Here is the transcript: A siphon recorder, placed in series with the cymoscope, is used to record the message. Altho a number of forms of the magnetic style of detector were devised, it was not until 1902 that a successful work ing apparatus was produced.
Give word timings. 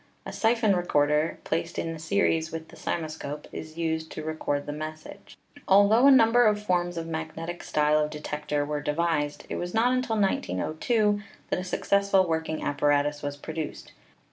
A 0.25 0.33
siphon 0.33 0.75
recorder, 0.75 1.37
placed 1.43 1.77
in 1.77 1.99
series 1.99 2.51
with 2.51 2.69
the 2.69 2.75
cymoscope, 2.75 3.45
is 3.51 3.77
used 3.77 4.09
to 4.13 4.23
record 4.23 4.65
the 4.65 4.71
message. 4.73 5.37
Altho 5.69 6.07
a 6.07 6.09
number 6.09 6.43
of 6.47 6.59
forms 6.59 6.97
of 6.97 7.05
the 7.05 7.11
magnetic 7.11 7.61
style 7.63 7.99
of 7.99 8.09
detector 8.09 8.65
were 8.65 8.81
devised, 8.81 9.45
it 9.47 9.57
was 9.57 9.75
not 9.75 9.93
until 9.93 10.15
1902 10.15 11.21
that 11.51 11.59
a 11.59 11.63
successful 11.63 12.27
work 12.27 12.49
ing 12.49 12.63
apparatus 12.63 13.21
was 13.21 13.37
produced. 13.37 13.91